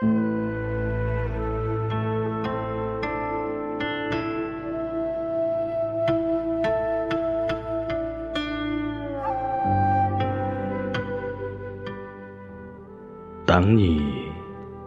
[0.00, 0.16] 等
[13.76, 14.32] 你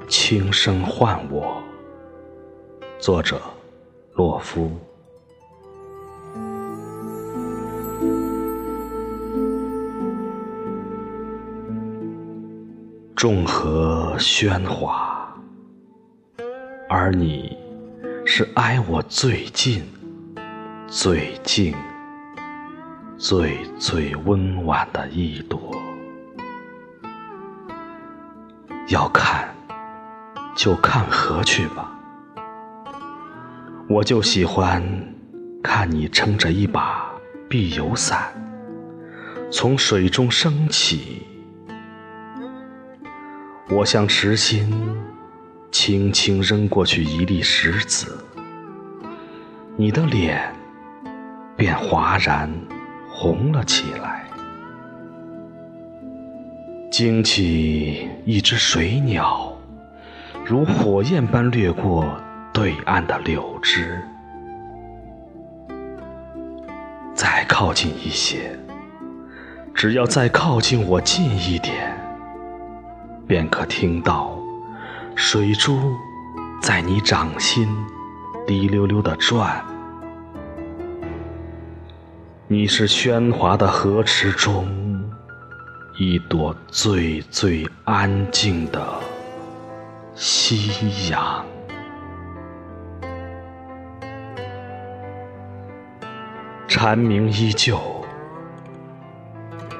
[0.07, 1.61] 轻声唤我。
[2.98, 3.39] 作者：
[4.14, 4.71] 洛夫。
[13.23, 15.12] 众河喧哗，
[16.96, 17.57] 而你
[18.24, 19.84] 是挨我最近、
[20.86, 21.74] 最静、
[23.18, 25.75] 最最温婉的一朵。
[28.89, 29.50] 要看，
[30.56, 31.92] 就看河去吧。
[33.89, 34.84] 我就喜欢
[35.64, 37.12] 看你撑着一把
[37.50, 38.31] 碧油伞，
[39.52, 41.25] 从水中升起。
[43.67, 44.72] 我像池心，
[45.74, 48.24] 轻轻扔过去一粒石子，
[49.76, 50.54] 你的脸
[51.58, 52.48] 便哗然
[53.10, 54.24] 红了起来。
[56.92, 59.52] 惊起一只水鸟，
[60.46, 62.06] 如火焰般掠过
[62.54, 64.00] 对岸的柳枝。
[67.16, 68.56] 再靠近一些，
[69.74, 71.98] 只要再靠近我近一点，
[73.28, 74.38] 便可听到
[75.16, 75.95] 水珠
[76.61, 77.67] 在你掌心
[78.45, 79.64] 滴溜溜地转。
[82.47, 84.67] 你是喧哗的河池中。
[86.00, 88.83] 一朵最最安静的
[90.16, 90.72] 夕
[91.11, 91.45] 阳，
[96.67, 97.80] 蝉鸣依旧，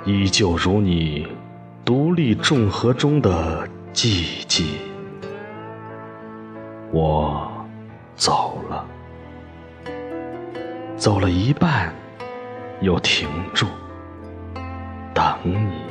[0.06, 1.28] 依旧如你
[1.84, 4.93] 独立众河中的寂寂。
[6.94, 7.52] 我
[8.16, 8.86] 走了，
[10.96, 11.92] 走了一半，
[12.81, 13.66] 又停住，
[15.12, 15.82] 等你。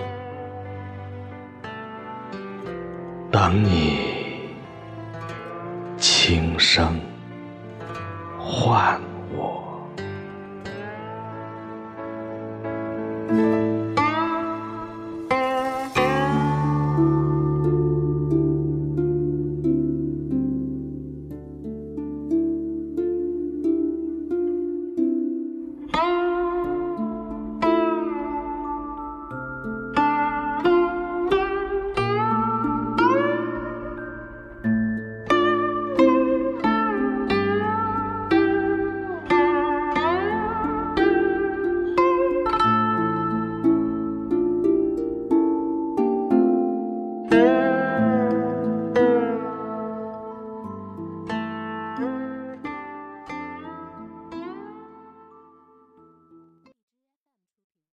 [3.32, 3.98] 等你
[5.96, 7.00] 轻声